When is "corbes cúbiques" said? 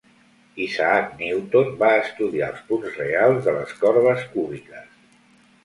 3.85-4.93